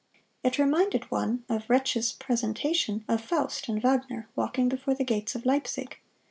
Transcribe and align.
It 0.43 0.57
reminded 0.57 1.11
one 1.11 1.43
of 1.47 1.67
Retzsch's 1.67 2.11
presentation 2.13 3.05
of 3.07 3.21
"Faust" 3.23 3.67
and 3.69 3.79
Wagner 3.83 4.27
walking 4.35 4.67
before 4.67 4.95
the 4.95 5.03
gates 5.05 5.35
of 5.35 5.45
Leipzig. 5.45 5.99